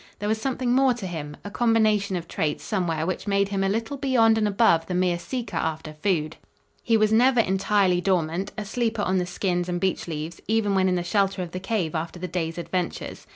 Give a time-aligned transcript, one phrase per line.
[0.17, 3.69] There was something more to him, a combination of traits somewhere which made him a
[3.69, 6.37] little beyond and above the mere seeker after food.
[6.81, 10.89] He was never entirely dormant, a sleeper on the skins and beech leaves, even when
[10.89, 13.27] in the shelter of the cave, after the day's adventures.